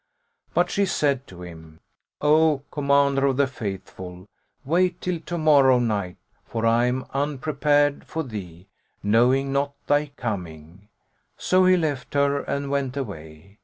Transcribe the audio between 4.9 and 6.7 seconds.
till to morrow night, for